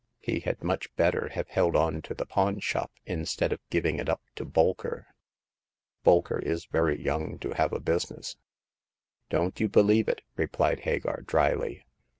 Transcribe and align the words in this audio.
He 0.17 0.39
had 0.39 0.63
much 0.63 0.91
better 0.95 1.29
have 1.33 1.47
held 1.49 1.75
on 1.75 2.01
to 2.01 2.15
the 2.15 2.25
pawn 2.25 2.59
shop, 2.59 2.91
instead 3.05 3.51
of 3.53 3.59
giving 3.69 3.99
it 3.99 4.09
up 4.09 4.23
to 4.33 4.43
Bolker."" 4.43 5.05
Bolker 6.03 6.41
is 6.41 6.65
very 6.65 6.99
young 6.99 7.37
to 7.37 7.51
have 7.51 7.71
a 7.71 7.79
business."" 7.79 8.35
Don't 9.29 9.59
you 9.59 9.69
believe 9.69 10.07
it," 10.07 10.21
replied 10.35 10.79
Hagar, 10.79 11.21
drily. 11.21 11.85